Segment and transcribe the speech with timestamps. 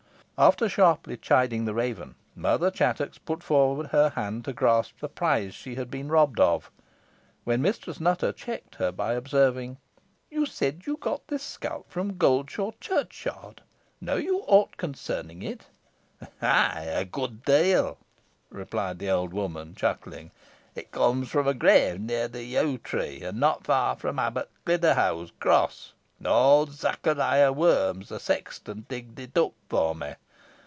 [0.43, 5.53] After sharply chiding the raven, Mother Chattox put forth her hand to grasp the prize
[5.53, 6.71] she had been robbed of,
[7.43, 9.77] when Mistress Nutter checked her by observing,
[10.31, 13.61] "You said you got this scalp from Goldshaw churchyard.
[13.99, 15.67] Know you ought concerning it?"
[16.41, 17.99] "Ay, a good deal,"
[18.49, 20.31] replied the old woman, chuckling.
[20.73, 25.29] "It comes from a grave near the yew tree, and not far from Abbot Cliderhow's
[25.39, 25.93] cross.
[26.25, 30.15] Old Zachariah Worms, the sexton, digged it up for me.